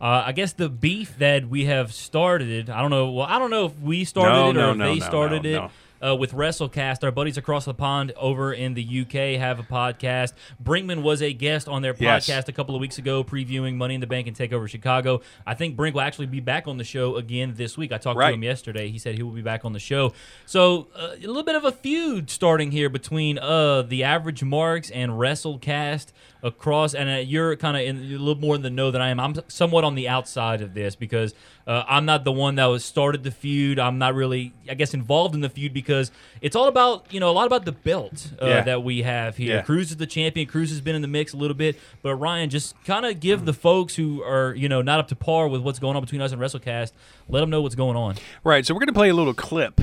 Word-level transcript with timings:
Uh, 0.00 0.22
I 0.26 0.32
guess 0.32 0.52
the 0.52 0.68
beef 0.68 1.18
that 1.18 1.48
we 1.48 1.64
have 1.64 1.92
started. 1.92 2.70
I 2.70 2.80
don't 2.80 2.90
know. 2.90 3.10
Well, 3.10 3.26
I 3.26 3.38
don't 3.38 3.50
know 3.50 3.66
if 3.66 3.78
we 3.80 4.04
started 4.04 4.32
No, 4.32 4.46
it 4.46 4.50
or 4.50 4.52
no, 4.52 4.70
if 4.70 4.76
no, 4.76 4.94
they 4.94 5.00
started 5.00 5.44
it. 5.44 5.62
Uh, 6.04 6.14
with 6.14 6.32
WrestleCast, 6.32 7.02
our 7.02 7.10
buddies 7.10 7.36
across 7.36 7.64
the 7.64 7.74
pond 7.74 8.12
over 8.16 8.52
in 8.52 8.74
the 8.74 9.00
UK 9.00 9.38
have 9.38 9.58
a 9.58 9.62
podcast. 9.64 10.32
Brinkman 10.62 11.02
was 11.02 11.20
a 11.22 11.32
guest 11.32 11.66
on 11.68 11.82
their 11.82 11.94
Yes. 11.98 12.28
podcast 12.28 12.48
a 12.48 12.52
couple 12.52 12.74
of 12.76 12.80
weeks 12.80 12.98
ago, 12.98 13.24
previewing 13.24 13.74
Money 13.74 13.94
in 13.96 14.00
the 14.00 14.06
Bank 14.06 14.26
and 14.28 14.36
Takeover 14.36 14.68
Chicago. 14.68 15.20
I 15.46 15.54
think 15.54 15.74
Brink 15.76 15.94
will 15.94 16.02
actually 16.02 16.26
be 16.26 16.40
back 16.40 16.68
on 16.68 16.76
the 16.78 16.84
show 16.84 17.16
again 17.16 17.54
this 17.56 17.76
week. 17.76 17.90
I 17.92 17.98
talked 17.98 18.16
Right. 18.18 18.28
to 18.28 18.34
him 18.34 18.44
yesterday. 18.44 18.90
He 18.90 18.98
said 18.98 19.16
he 19.16 19.22
will 19.24 19.32
be 19.32 19.42
back 19.42 19.64
on 19.64 19.72
the 19.72 19.80
show. 19.80 20.12
So 20.46 20.86
uh, 20.94 21.16
a 21.16 21.26
little 21.26 21.42
bit 21.42 21.56
of 21.56 21.64
a 21.64 21.72
feud 21.72 22.30
starting 22.30 22.70
here 22.70 22.88
between 22.88 23.38
uh, 23.38 23.82
the 23.82 24.04
Average 24.04 24.44
Marks 24.44 24.90
and 24.90 25.12
WrestleCast 25.12 26.12
across. 26.42 26.94
And 26.94 27.08
uh, 27.08 27.12
you're 27.14 27.56
kind 27.56 27.76
of 27.76 27.82
in 27.82 27.96
a 27.96 28.18
little 28.18 28.36
more 28.36 28.54
in 28.54 28.62
the 28.62 28.70
know 28.70 28.90
than 28.92 29.02
I 29.02 29.08
am. 29.08 29.18
I'm 29.18 29.34
somewhat 29.48 29.82
on 29.84 29.96
the 29.96 30.08
outside 30.08 30.60
of 30.60 30.74
this 30.74 30.94
because 30.94 31.34
uh, 31.68 31.84
I'm 31.86 32.06
not 32.06 32.24
the 32.24 32.32
one 32.32 32.54
that 32.54 32.64
was 32.64 32.82
started 32.84 33.22
the 33.22 33.30
feud. 33.30 33.78
I'm 33.78 33.98
not 33.98 34.14
really, 34.14 34.54
I 34.70 34.74
guess, 34.74 34.94
involved 34.94 35.34
in 35.34 35.42
the 35.42 35.50
feud 35.50 35.72
because 35.74 36.10
it's 36.40 36.56
all 36.56 36.66
about 36.66 37.12
you 37.12 37.20
know 37.20 37.28
a 37.30 37.32
lot 37.32 37.46
about 37.46 37.64
the 37.66 37.72
belt 37.72 38.32
uh, 38.42 38.46
Yeah. 38.46 38.60
that 38.62 38.82
we 38.82 39.02
have 39.02 39.36
here. 39.36 39.56
Yeah. 39.56 39.62
Cruz 39.62 39.90
is 39.90 39.98
the 39.98 40.06
champion. 40.06 40.46
Cruz 40.46 40.70
has 40.70 40.80
been 40.80 40.94
in 40.96 41.02
the 41.02 41.08
mix 41.08 41.34
a 41.34 41.36
little 41.36 41.56
bit, 41.56 41.78
but 42.02 42.16
Ryan, 42.16 42.48
just 42.48 42.74
kind 42.84 43.04
of 43.04 43.20
give 43.20 43.44
the 43.44 43.52
folks 43.52 43.94
who 43.96 44.22
are 44.22 44.54
you 44.54 44.68
know 44.68 44.80
not 44.82 44.98
up 44.98 45.08
to 45.08 45.14
par 45.16 45.46
with 45.46 45.60
what's 45.60 45.78
going 45.78 45.94
on 45.94 46.02
between 46.02 46.22
us 46.22 46.32
and 46.32 46.40
WrestleCast, 46.40 46.92
let 47.28 47.40
them 47.40 47.50
know 47.50 47.60
what's 47.60 47.74
going 47.74 47.96
on. 47.96 48.16
Right. 48.42 48.64
So 48.64 48.72
we're 48.74 48.80
going 48.80 48.86
to 48.88 48.92
play 48.94 49.10
a 49.10 49.14
little 49.14 49.34
clip 49.34 49.80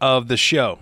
of 0.00 0.28
the 0.28 0.38
show 0.38 0.78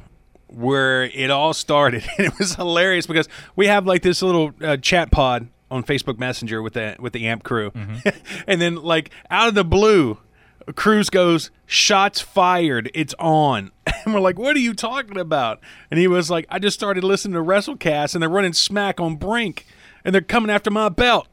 where 0.46 1.02
it 1.04 1.30
all 1.30 1.52
started, 1.52 2.04
and 2.18 2.26
it 2.28 2.38
was 2.38 2.54
hilarious 2.54 3.06
because 3.06 3.28
we 3.56 3.66
have 3.66 3.86
like 3.86 4.02
this 4.02 4.22
little 4.22 4.52
uh, 4.62 4.76
chat 4.76 5.10
pod 5.10 5.48
on 5.70 5.82
Facebook 5.82 6.18
Messenger 6.18 6.62
with 6.62 6.74
the 6.74 6.96
with 6.98 7.12
the 7.12 7.26
Amp 7.26 7.42
crew, 7.42 7.72
and 8.46 8.60
then 8.60 8.76
like 8.76 9.10
out 9.30 9.48
of 9.48 9.54
the 9.54 9.64
blue. 9.64 10.18
Cruz 10.74 11.10
goes, 11.10 11.50
shots 11.66 12.20
fired, 12.20 12.90
it's 12.94 13.14
on. 13.18 13.70
And 14.04 14.14
we're 14.14 14.20
like, 14.20 14.38
what 14.38 14.54
are 14.56 14.60
you 14.60 14.74
talking 14.74 15.18
about? 15.18 15.60
And 15.90 15.98
he 15.98 16.06
was 16.08 16.30
like, 16.30 16.46
I 16.48 16.58
just 16.58 16.78
started 16.78 17.04
listening 17.04 17.34
to 17.34 17.40
WrestleCast 17.40 18.14
and 18.14 18.22
they're 18.22 18.28
running 18.28 18.52
smack 18.52 19.00
on 19.00 19.16
Brink 19.16 19.66
and 20.04 20.14
they're 20.14 20.22
coming 20.22 20.50
after 20.50 20.70
my 20.70 20.88
belt. 20.88 21.26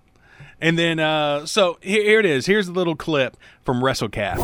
And 0.59 0.77
then, 0.77 0.99
uh, 0.99 1.45
so 1.45 1.77
here, 1.81 2.03
here 2.03 2.19
it 2.19 2.25
is. 2.25 2.47
Here's 2.47 2.67
a 2.67 2.73
little 2.73 2.95
clip 2.95 3.37
from 3.63 3.81
WrestleCast. 3.81 4.39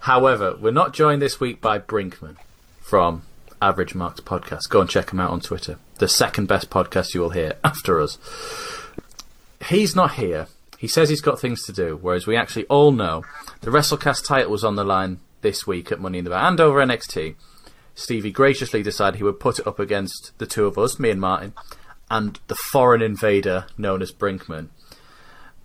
However, 0.00 0.56
we're 0.60 0.72
not 0.72 0.92
joined 0.94 1.22
this 1.22 1.38
week 1.40 1.60
by 1.60 1.78
Brinkman 1.78 2.36
from 2.80 3.22
Average 3.62 3.94
Marks 3.94 4.20
Podcast. 4.20 4.68
Go 4.68 4.80
and 4.80 4.90
check 4.90 5.10
him 5.10 5.20
out 5.20 5.30
on 5.30 5.40
Twitter. 5.40 5.78
The 5.98 6.08
second 6.08 6.46
best 6.48 6.68
podcast 6.68 7.14
you 7.14 7.20
will 7.20 7.30
hear 7.30 7.54
after 7.64 8.00
us. 8.00 8.18
He's 9.68 9.96
not 9.96 10.14
here. 10.14 10.48
He 10.78 10.88
says 10.88 11.08
he's 11.08 11.20
got 11.20 11.40
things 11.40 11.62
to 11.64 11.72
do, 11.72 11.98
whereas 12.00 12.26
we 12.26 12.36
actually 12.36 12.66
all 12.66 12.92
know 12.92 13.24
the 13.60 13.70
WrestleCast 13.70 14.26
title 14.26 14.50
was 14.50 14.64
on 14.64 14.76
the 14.76 14.84
line 14.84 15.20
this 15.40 15.66
week 15.66 15.90
at 15.90 16.00
Money 16.00 16.18
in 16.18 16.24
the 16.24 16.30
Bank 16.30 16.44
and 16.44 16.60
over 16.60 16.84
NXT. 16.84 17.34
Stevie 17.94 18.30
graciously 18.30 18.82
decided 18.82 19.16
he 19.16 19.24
would 19.24 19.40
put 19.40 19.58
it 19.58 19.66
up 19.66 19.78
against 19.78 20.32
the 20.38 20.46
two 20.46 20.66
of 20.66 20.76
us, 20.76 20.98
me 20.98 21.10
and 21.10 21.20
Martin, 21.20 21.54
and 22.10 22.38
the 22.46 22.54
foreign 22.54 23.00
invader 23.00 23.66
known 23.78 24.02
as 24.02 24.12
Brinkman. 24.12 24.68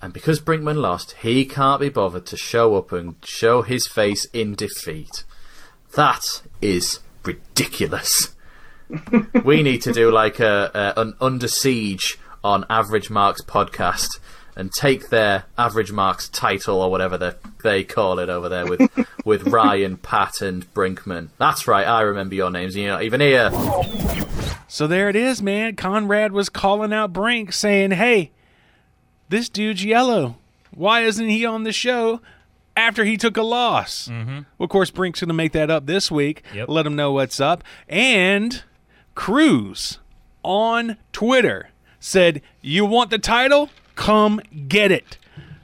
And 0.02 0.14
because 0.14 0.40
Brinkman 0.40 0.78
lost, 0.78 1.12
he 1.22 1.46
can't 1.46 1.81
be 1.81 1.90
bothered 1.90 2.25
to 2.28 2.38
show 2.38 2.75
up 2.75 2.92
and 2.92 3.16
show 3.23 3.62
his 3.62 3.86
face 3.86 4.25
in 4.34 4.56
defeat. 4.56 5.25
That 5.96 6.42
is 6.62 7.02
ridiculous. 7.23 8.34
we 9.44 9.62
need 9.62 9.81
to 9.84 9.94
do 9.94 10.09
like 10.09 10.40
a, 10.40 10.72
a 10.73 11.00
an 11.00 11.14
under 11.22 11.48
siege 11.48 12.18
on 12.44 12.66
Average 12.70 13.09
Marks 13.09 13.42
podcast 13.44 14.20
and 14.62 14.72
take 14.72 15.09
their 15.09 15.44
Average 15.58 15.92
Marks 15.92 16.30
title 16.30 16.81
or 16.81 16.92
whatever 16.92 17.17
they 17.17 17.31
they 17.64 17.84
call 17.84 18.20
it 18.20 18.30
over 18.30 18.48
there 18.48 18.68
with 18.68 18.90
with 19.26 19.48
Ryan, 19.48 19.98
Pat, 19.98 20.40
and 20.42 20.72
Brinkman. 20.73 21.30
That's 21.40 21.68
right. 21.68 21.86
I 21.86 22.02
remember 22.02 22.36
your 22.36 22.52
names. 22.52 22.78
You're 22.78 22.92
not 22.92 23.03
even 23.03 23.20
here. 23.20 23.50
So 24.68 24.88
there 24.88 25.09
it 25.09 25.16
is, 25.16 25.41
man. 25.41 25.75
Conrad 25.75 26.31
was 26.31 26.47
calling 26.47 26.94
out 26.94 27.12
Brink 27.12 27.52
saying, 27.52 27.91
hey, 27.91 28.31
this 29.28 29.50
dude's 29.50 29.84
yellow. 29.84 30.38
Why 30.74 31.02
isn't 31.02 31.28
he 31.28 31.46
on 31.46 31.63
the 31.63 31.74
show 31.74 32.22
after 32.78 33.03
he 33.03 33.18
took 33.18 33.36
a 33.36 33.41
loss? 33.41 34.07
Mm-hmm. 34.07 34.41
Well, 34.57 34.66
of 34.66 34.69
course, 34.69 34.91
Brink's 34.91 35.19
going 35.19 35.28
to 35.28 35.34
make 35.34 35.52
that 35.53 35.69
up 35.69 35.88
this 35.88 36.09
week. 36.09 36.44
Yep. 36.53 36.69
Let 36.69 36.86
him 36.86 36.96
know 36.96 37.12
what's 37.12 37.41
up. 37.41 37.63
And 37.90 38.63
Cruz 39.16 39.97
on 40.44 40.97
Twitter 41.12 41.71
said, 42.01 42.41
You 42.62 42.85
want 42.85 43.12
the 43.12 43.19
title? 43.19 43.69
Come 43.95 44.41
get 44.67 44.91
it. 44.91 45.17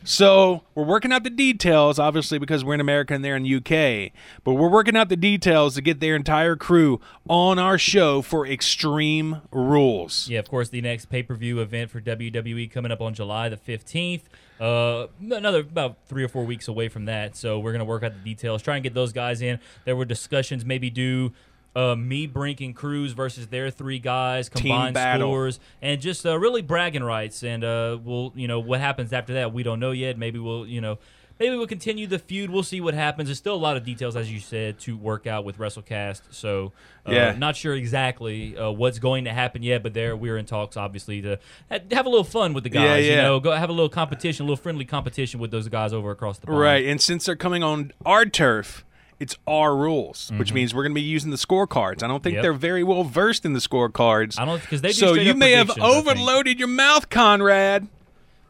So 0.08 0.62
we're 0.74 0.86
working 0.86 1.12
out 1.12 1.26
the 1.26 1.30
details, 1.30 2.00
obviously, 2.00 2.40
because 2.40 2.64
we're 2.64 2.76
in 2.76 2.80
America 2.80 3.14
and 3.14 3.26
they're 3.26 3.36
in 3.36 3.46
UK. 3.46 4.14
But 4.46 4.54
we're 4.54 4.70
working 4.70 4.96
out 4.96 5.10
the 5.10 5.18
details 5.18 5.76
to 5.76 5.82
get 5.82 6.00
their 6.00 6.16
entire 6.16 6.56
crew 6.56 7.02
on 7.28 7.60
our 7.60 7.78
show 7.78 8.22
for 8.22 8.48
Extreme 8.48 9.42
Rules. 9.52 10.30
Yeah, 10.30 10.40
of 10.40 10.48
course, 10.50 10.70
the 10.70 10.80
next 10.80 11.08
pay 11.08 11.24
per 11.24 11.36
view 11.36 11.60
event 11.60 11.92
for 11.92 12.00
WWE 12.00 12.72
coming 12.72 12.90
up 12.90 13.02
on 13.02 13.16
July 13.16 13.50
the 13.50 13.58
15th. 13.58 14.22
Uh, 14.62 15.08
another 15.30 15.60
about 15.60 15.98
three 16.06 16.24
or 16.24 16.30
four 16.30 16.46
weeks 16.46 16.70
away 16.70 16.88
from 16.88 17.04
that. 17.06 17.36
So 17.36 17.60
we're 17.60 17.74
going 17.74 17.80
to 17.80 17.86
work 17.86 18.04
out 18.04 18.14
the 18.14 18.24
details, 18.24 18.62
try 18.62 18.76
and 18.76 18.84
get 18.84 18.94
those 18.94 19.12
guys 19.12 19.42
in. 19.42 19.60
There 19.84 19.98
were 19.98 20.06
discussions, 20.06 20.64
maybe 20.64 20.90
do. 20.90 21.34
Uh, 21.78 21.96
me, 21.96 22.26
Brink, 22.26 22.60
and 22.62 22.76
Cruz 22.76 23.12
versus 23.12 23.48
their 23.48 23.70
three 23.70 24.00
guys, 24.00 24.50
combined 24.50 24.98
scores, 24.98 25.60
and 25.80 26.02
just 26.02 26.26
uh, 26.26 26.36
really 26.40 26.64
bragging 26.64 27.04
rights. 27.04 27.44
And 27.44 27.64
uh, 27.64 28.00
we'll, 28.04 28.34
you 28.36 28.48
know, 28.48 28.60
what 28.60 28.80
happens 28.80 29.14
after 29.14 29.36
that, 29.36 29.54
we 29.54 29.62
don't 29.62 29.80
know 29.80 29.92
yet. 29.92 30.18
Maybe 30.18 30.40
we'll, 30.40 30.66
you 30.66 30.82
know, 30.82 30.98
maybe 31.40 31.56
we'll 31.56 31.68
continue 31.68 32.08
the 32.08 32.18
feud. 32.18 32.50
We'll 32.50 32.64
see 32.64 32.82
what 32.82 32.96
happens. 32.96 33.28
There's 33.30 33.38
still 33.38 33.54
a 33.54 33.58
lot 33.62 33.78
of 33.78 33.86
details, 33.86 34.16
as 34.16 34.32
you 34.32 34.40
said, 34.40 34.80
to 34.80 34.98
work 34.98 35.28
out 35.28 35.46
with 35.46 35.60
WrestleCast. 35.60 36.22
So, 36.32 36.72
uh, 37.08 37.12
Yeah. 37.12 37.36
not 37.38 37.56
sure 37.56 37.76
exactly 37.76 38.58
uh, 38.58 38.72
what's 38.72 38.98
going 38.98 39.26
to 39.26 39.32
happen 39.32 39.62
yet, 39.62 39.84
but 39.84 39.94
there 39.94 40.16
we're 40.18 40.38
in 40.40 40.48
talks, 40.48 40.78
obviously, 40.78 41.22
to 41.22 41.38
have 41.70 42.08
a 42.08 42.10
little 42.10 42.24
fun 42.24 42.54
with 42.54 42.64
the 42.64 42.72
guys. 42.72 43.06
Yeah, 43.06 43.18
You 43.18 43.22
know, 43.22 43.40
go 43.40 43.52
have 43.52 43.70
a 43.70 43.74
little 43.74 43.88
competition, 43.90 44.46
a 44.46 44.48
little 44.48 44.58
friendly 44.62 44.86
competition 44.86 45.40
with 45.40 45.52
those 45.52 45.68
guys 45.68 45.94
over 45.94 46.10
across 46.10 46.40
the 46.40 46.48
pond. 46.48 46.60
Right. 46.60 46.86
And 46.88 47.00
since 47.00 47.26
they're 47.28 47.36
coming 47.36 47.62
on 47.62 47.92
our 48.04 48.26
turf, 48.26 48.84
it's 49.20 49.36
our 49.48 49.76
rules, 49.76 50.32
which 50.38 50.54
means 50.54 50.76
we're 50.76 50.84
going 50.84 50.92
to 50.92 50.96
be 50.96 51.02
using 51.02 51.32
the 51.32 51.38
scorecards. 51.38 52.04
I 52.04 52.08
don't 52.08 52.22
think 52.22 52.34
Mm-hmm. 52.34 52.36
Yep. 52.36 52.42
they're 52.44 52.54
very 52.54 52.84
well 52.84 53.04
versed 53.04 53.46
in 53.46 53.54
the 53.54 53.60
scorecards. 53.60 54.40
I 54.40 54.46
don't 54.46 54.62
because 54.62 54.82
they 54.82 54.90
do 54.90 54.94
so 54.94 55.14
you 55.14 55.34
may 55.34 55.52
have 55.54 55.68
predictions, 55.68 55.86
I 55.92 55.94
think. 56.02 56.08
overloaded 56.18 56.60
your 56.60 56.68
mouth, 56.68 57.10
Conrad. 57.10 57.88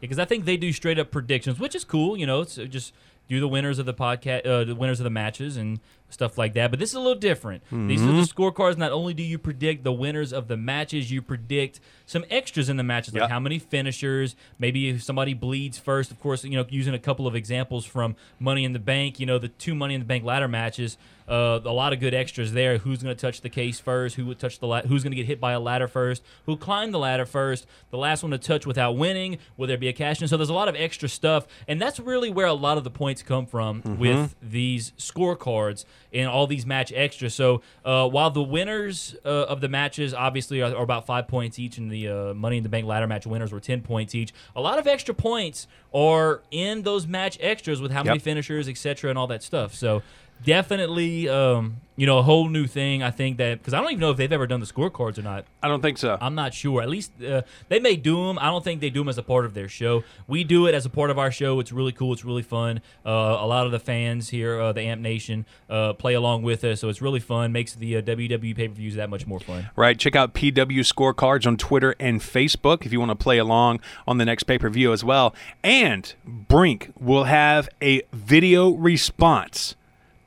because 0.01 0.19
I 0.19 0.25
think 0.25 0.45
they 0.45 0.57
do 0.57 0.73
straight 0.73 1.00
up 1.00 1.09
predictions, 1.11 1.59
which 1.59 1.73
is 1.75 1.83
cool. 1.85 2.17
You 2.17 2.25
know, 2.25 2.41
it's 2.41 2.55
just 2.55 2.94
do 3.29 3.39
the 3.39 3.47
winners 3.47 3.79
of 3.79 3.85
the 3.85 3.94
podcast, 3.94 4.45
uh, 4.45 4.63
the 4.66 4.75
winners 4.75 5.00
of 5.00 5.03
the 5.05 5.09
matches, 5.09 5.55
and 5.57 5.79
stuff 6.09 6.38
like 6.38 6.53
that. 6.53 6.69
But 6.72 6.79
this 6.79 6.90
is 6.90 6.95
a 6.95 7.00
little 7.00 7.16
different. 7.19 7.63
These 7.69 8.01
are 8.01 8.06
the 8.06 8.12
Mm-hmm. 8.13 8.41
scorecards. 8.41 8.78
Not 8.78 8.91
only 8.91 9.13
do 9.13 9.23
you 9.23 9.38
predict 9.38 9.84
the 9.84 9.91
winners 9.91 10.31
of 10.31 10.47
the 10.47 10.56
matches, 10.57 11.12
you 11.12 11.22
predict 11.22 11.79
some 12.06 12.23
extras 12.29 12.69
in 12.69 12.78
the 12.78 12.84
matches, 12.84 13.13
like 13.13 13.22
Yep. 13.22 13.29
how 13.29 13.40
many 13.40 13.59
finishers, 13.59 14.35
maybe 14.57 14.90
if 14.90 15.03
somebody 15.03 15.34
bleeds 15.34 15.78
first. 15.78 16.09
Of 16.12 16.19
course, 16.19 16.44
you 16.46 16.51
know, 16.51 16.66
using 16.69 16.94
a 16.94 17.00
couple 17.00 17.28
of 17.28 17.35
examples 17.35 17.85
from 17.85 18.16
Money 18.40 18.63
in 18.63 18.73
the 18.73 18.79
Bank. 18.79 19.19
You 19.19 19.25
know, 19.25 19.38
the 19.38 19.50
two 19.50 19.75
Money 19.75 19.94
in 19.96 20.00
the 20.01 20.06
Bank 20.06 20.23
ladder 20.23 20.47
matches. 20.47 20.97
Uh, 21.29 21.59
a 21.66 21.73
lot 21.73 21.91
of 21.91 22.00
good 22.00 22.13
extras 22.13 22.53
there. 22.53 22.78
Who's 22.78 23.03
going 23.03 23.13
to 23.13 23.19
touch 23.22 23.41
the 23.41 23.50
case 23.50 23.81
first? 23.81 24.16
Who 24.16 24.25
would 24.28 24.40
touch 24.40 24.59
the 24.59 24.66
la- 24.67 24.84
Who's 24.84 25.03
going 25.03 25.12
to 25.12 25.17
get 25.17 25.25
hit 25.25 25.41
by 25.41 25.51
a 25.51 25.59
ladder 25.59 25.90
first? 25.90 26.23
Who 26.46 26.56
climbed 26.56 26.94
the 26.94 27.00
ladder 27.00 27.25
first? 27.25 27.67
The 27.91 27.97
last 27.97 28.23
one 28.23 28.31
to 28.31 28.38
touch 28.38 28.66
without 28.66 28.94
winning. 28.96 29.38
Will 29.57 29.67
there 29.67 29.78
be 29.78 29.90
a 29.90 29.94
cash 29.94 30.22
in? 30.22 30.29
So 30.29 30.38
there's 30.38 30.47
a 30.47 30.53
lot 30.53 30.69
of 30.69 30.75
extra 30.78 31.09
stuff, 31.09 31.46
and 31.67 31.81
that's 31.81 32.00
really 32.00 32.29
where 32.29 32.46
a 32.46 32.53
lot 32.53 32.78
of 32.78 32.85
the 32.85 32.90
points 32.90 33.23
come 33.23 33.46
from 33.46 33.81
with 34.00 34.35
these 34.41 34.94
scorecards 34.97 35.84
and 36.13 36.28
all 36.28 36.47
these 36.47 36.66
match 36.66 36.91
extras. 36.96 37.34
So 37.34 37.62
uh, 37.85 38.08
while 38.08 38.31
the 38.31 38.41
winners 38.44 39.16
uh, 39.25 39.30
of 39.30 39.62
the 39.62 39.68
matches 39.69 40.13
obviously 40.13 40.62
are, 40.62 40.75
are 40.75 40.84
about 40.84 41.06
five 41.06 41.28
points 41.28 41.59
each, 41.59 41.78
and 41.78 41.91
the 41.91 42.08
uh, 42.08 42.34
Money 42.34 42.58
in 42.58 42.63
the 42.63 42.69
Bank 42.69 42.85
ladder 42.85 43.08
match 43.08 43.25
winners 43.28 43.52
were 43.52 43.59
ten 43.59 43.81
points 43.81 44.16
each, 44.16 44.34
a 44.56 44.62
lot 44.62 44.80
of 44.80 44.88
extra 44.88 45.13
points 45.13 45.68
are 45.94 46.41
in 46.52 46.84
those 46.84 47.08
match 47.08 47.38
extras 47.41 47.82
with 47.82 47.91
how 47.91 48.03
many 48.03 48.17
Yep. 48.17 48.23
finishers, 48.23 48.67
etc., 48.70 49.09
and 49.09 49.17
all 49.20 49.28
that 49.28 49.44
stuff. 49.44 49.73
So 49.73 50.02
definitely, 50.43 51.28
um, 51.29 51.78
you 51.95 52.05
know, 52.05 52.19
a 52.19 52.23
whole 52.23 52.47
new 52.47 52.67
thing. 52.67 53.01
I 53.01 53.11
think 53.11 53.37
that 53.37 53.57
because 53.59 53.73
I 53.73 53.81
don't 53.81 53.91
even 53.91 53.99
know 53.99 54.11
if 54.11 54.17
they've 54.17 54.31
ever 54.31 54.47
done 54.47 54.59
the 54.59 54.66
scorecards 54.66 55.17
or 55.17 55.23
not. 55.23 55.45
I 55.61 55.67
don't 55.67 55.81
think 55.81 55.97
so. 55.97 56.17
I'm 56.22 56.35
not 56.35 56.53
sure. 56.53 56.81
At 56.81 56.89
least 56.89 57.11
uh, 57.23 57.41
they 57.69 57.79
may 57.79 57.95
do 57.95 58.28
them. 58.28 58.37
I 58.39 58.45
don't 58.45 58.63
think 58.63 58.81
they 58.81 58.89
do 58.89 59.01
them 59.01 59.09
as 59.09 59.17
a 59.17 59.23
part 59.23 59.45
of 59.45 59.53
their 59.53 59.67
show. 59.67 60.03
We 60.28 60.43
do 60.43 60.67
it 60.67 60.75
as 60.75 60.85
a 60.85 60.89
part 60.89 61.09
of 61.09 61.17
our 61.17 61.31
show. 61.31 61.59
It's 61.59 61.72
really 61.72 61.91
cool. 61.91 62.13
It's 62.13 62.23
really 62.23 62.43
fun. 62.43 62.81
Uh, 63.05 63.09
a 63.09 63.47
lot 63.47 63.66
of 63.66 63.72
the 63.72 63.79
fans 63.79 64.29
here, 64.29 64.59
uh, 64.59 64.72
the 64.73 64.81
Amp 64.81 65.01
Nation, 65.01 65.45
uh, 65.69 65.93
play 65.93 66.13
along 66.13 66.43
with 66.43 66.63
us, 66.63 66.81
so 66.81 66.90
it's 66.90 67.01
really 67.01 67.19
fun. 67.19 67.51
Makes 67.51 67.75
the 67.75 67.97
uh, 67.97 68.01
WWE 68.01 68.55
pay 68.55 68.67
per 68.67 68.73
views 68.73 68.95
that 68.95 69.09
much 69.09 69.25
more 69.25 69.40
fun. 69.40 69.69
Right. 69.75 69.97
Check 69.97 70.16
out 70.16 70.33
PW 70.33 70.79
Scorecards 70.79 71.47
on 71.47 71.57
Twitter 71.57 71.95
and 71.99 72.22
Facebook 72.22 72.85
if 72.85 72.93
you 72.93 72.99
want 72.99 73.09
to 73.11 73.16
play 73.16 73.37
along 73.37 73.79
on 74.07 74.17
the 74.17 74.25
next 74.25 74.43
pay 74.43 74.57
per 74.57 74.69
view 74.69 74.93
as 74.93 75.03
well. 75.03 75.33
And 75.63 76.13
Brink 76.25 76.91
will 76.99 77.25
have 77.25 77.69
a 77.81 78.03
video 78.13 78.69
response 78.72 79.75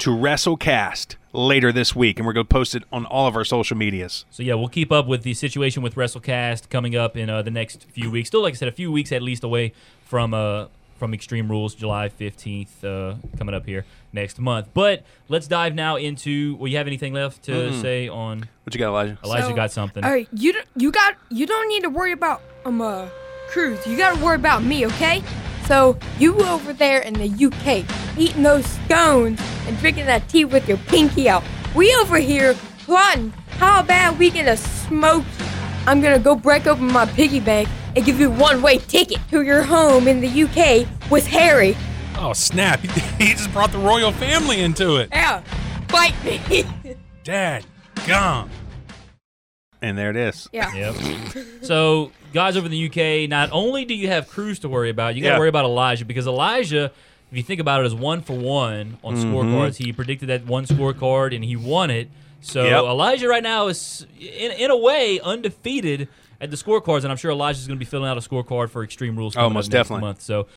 to 0.00 0.10
WrestleCast 0.10 1.16
later 1.32 1.72
this 1.72 1.94
week, 1.94 2.18
and 2.18 2.26
we're 2.26 2.32
going 2.32 2.46
to 2.46 2.48
post 2.48 2.74
it 2.74 2.84
on 2.90 3.04
all 3.06 3.26
of 3.26 3.36
our 3.36 3.44
social 3.44 3.76
medias. 3.76 4.24
So 4.30 4.42
yeah, 4.42 4.54
we'll 4.54 4.68
keep 4.68 4.90
up 4.90 5.06
with 5.06 5.22
the 5.22 5.34
situation 5.34 5.82
with 5.82 5.94
WrestleCast 5.94 6.70
coming 6.70 6.96
up 6.96 7.16
in 7.16 7.28
uh, 7.30 7.42
the 7.42 7.50
next 7.50 7.84
few 7.84 8.10
weeks. 8.10 8.28
Still, 8.28 8.42
like 8.42 8.54
I 8.54 8.56
said, 8.56 8.68
a 8.68 8.72
few 8.72 8.90
weeks 8.90 9.12
at 9.12 9.22
least 9.22 9.44
away 9.44 9.72
from 10.04 10.32
uh, 10.34 10.66
from 10.98 11.14
Extreme 11.14 11.50
Rules, 11.50 11.74
July 11.74 12.08
15th, 12.10 12.84
uh, 12.84 13.16
coming 13.38 13.54
up 13.54 13.64
here 13.64 13.84
next 14.12 14.38
month. 14.38 14.68
But 14.74 15.04
let's 15.28 15.46
dive 15.46 15.74
now 15.74 15.96
into. 15.96 16.56
Well, 16.56 16.68
you 16.68 16.78
have 16.78 16.86
anything 16.86 17.12
left 17.12 17.42
to 17.44 17.52
Mm-mm. 17.52 17.80
say 17.80 18.08
on? 18.08 18.48
What 18.64 18.74
you 18.74 18.78
got, 18.78 18.88
Elijah? 18.88 19.18
Elijah 19.22 19.46
So, 19.48 19.54
got 19.54 19.70
something. 19.70 20.02
All 20.04 20.10
right, 20.10 20.28
you 20.32 20.52
don't, 20.54 20.66
you 20.76 20.90
got 20.90 21.16
you 21.30 21.46
don't 21.46 21.68
need 21.68 21.82
to 21.82 21.90
worry 21.90 22.12
about 22.12 22.42
um 22.64 22.80
uh 22.80 23.08
Cruz. 23.48 23.86
You 23.86 23.96
got 23.96 24.16
to 24.16 24.24
worry 24.24 24.36
about 24.36 24.62
me, 24.62 24.86
okay? 24.86 25.22
So 25.70 25.96
you 26.18 26.34
over 26.46 26.72
there 26.72 26.98
in 26.98 27.14
the 27.14 27.28
UK 27.28 27.88
eating 28.18 28.42
those 28.42 28.66
scones 28.66 29.40
and 29.68 29.78
drinking 29.78 30.06
that 30.06 30.28
tea 30.28 30.44
with 30.44 30.66
your 30.66 30.78
pinky 30.78 31.28
out. 31.28 31.44
We 31.76 31.94
over 31.94 32.18
here 32.18 32.54
plotting 32.80 33.32
how 33.50 33.84
bad 33.84 34.18
we 34.18 34.30
gonna 34.30 34.56
smoke. 34.56 35.22
you. 35.38 35.46
I'm 35.86 36.00
gonna 36.00 36.18
go 36.18 36.34
break 36.34 36.66
open 36.66 36.86
my 36.86 37.06
piggy 37.06 37.38
bank 37.38 37.68
and 37.94 38.04
give 38.04 38.18
you 38.18 38.32
one 38.32 38.62
way 38.62 38.78
ticket 38.78 39.20
to 39.30 39.42
your 39.42 39.62
home 39.62 40.08
in 40.08 40.20
the 40.20 40.42
UK 40.42 40.88
with 41.08 41.24
Harry. 41.28 41.76
Oh 42.18 42.32
snap! 42.32 42.80
He 43.20 43.34
just 43.34 43.52
brought 43.52 43.70
the 43.70 43.78
royal 43.78 44.10
family 44.10 44.62
into 44.62 44.96
it. 44.96 45.10
Yeah, 45.12 45.44
bite 45.86 46.16
me. 46.24 46.64
Dad, 47.22 47.64
gone. 48.08 48.50
And 49.82 49.96
there 49.96 50.10
it 50.10 50.16
is. 50.16 50.48
yeah. 50.52 50.74
Yep. 50.74 50.94
so, 51.62 52.12
guys 52.32 52.56
over 52.56 52.66
in 52.66 52.72
the 52.72 52.86
UK, 52.86 53.28
not 53.30 53.48
only 53.52 53.84
do 53.84 53.94
you 53.94 54.08
have 54.08 54.28
Cruz 54.28 54.58
to 54.60 54.68
worry 54.68 54.90
about, 54.90 55.14
you 55.14 55.22
got 55.22 55.28
to 55.30 55.34
Yeah. 55.34 55.38
worry 55.38 55.48
about 55.48 55.64
Elijah 55.64 56.04
because 56.04 56.26
Elijah, 56.26 56.92
if 57.30 57.36
you 57.36 57.42
think 57.42 57.60
about 57.60 57.80
it, 57.82 57.86
is 57.86 57.94
one 57.94 58.20
for 58.20 58.34
one 58.36 58.98
on 59.02 59.14
Mm-hmm. 59.16 59.32
scorecards. 59.34 59.76
He 59.76 59.92
predicted 59.92 60.28
that 60.28 60.44
one 60.46 60.64
scorecard 60.66 61.34
and 61.34 61.42
he 61.44 61.56
won 61.56 61.90
it. 61.90 62.10
So 62.42 62.64
Yep. 62.64 62.84
Elijah 62.84 63.28
right 63.28 63.42
now 63.42 63.68
is, 63.68 64.06
in, 64.18 64.52
in 64.52 64.70
a 64.70 64.76
way, 64.76 65.18
undefeated 65.20 66.08
at 66.42 66.50
the 66.50 66.56
scorecards, 66.56 67.02
and 67.02 67.10
I'm 67.12 67.18
sure 67.18 67.30
Elijah's 67.30 67.66
going 67.66 67.78
to 67.78 67.84
be 67.84 67.88
filling 67.88 68.08
out 68.08 68.16
a 68.16 68.20
scorecard 68.22 68.70
for 68.70 68.82
Extreme 68.82 69.16
Rules. 69.16 69.34
Oh, 69.36 69.40
coming 69.40 69.50
up 69.50 69.54
most 69.54 69.66
next 69.72 69.88
definitely. 69.88 70.00
Month. 70.08 70.22
So 70.22 70.46